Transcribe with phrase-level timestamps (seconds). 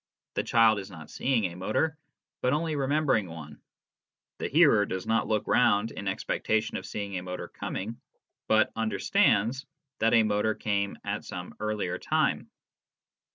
[0.33, 1.95] The child is not seeing a motor,
[2.41, 3.61] but only remembering one;
[4.39, 8.01] the hearer does not look round in expectation of seeing a motor coming,
[8.47, 9.67] but" understands"
[9.99, 12.49] that a motor came at some earlier time.